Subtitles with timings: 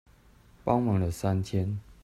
[0.63, 1.79] 幫忙了三天